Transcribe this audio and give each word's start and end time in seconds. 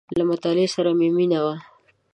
•له 0.17 0.23
مطالعې 0.31 0.67
سره 0.75 0.89
مې 0.99 1.09
مینه 1.15 1.39
وه. 1.45 1.55